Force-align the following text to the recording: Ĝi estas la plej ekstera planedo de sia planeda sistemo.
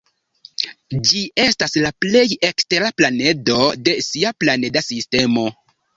Ĝi 1.09 1.19
estas 1.43 1.77
la 1.83 1.91
plej 2.05 2.25
ekstera 2.49 2.89
planedo 3.03 3.59
de 3.89 3.95
sia 4.11 4.33
planeda 4.45 4.85
sistemo. 4.89 5.45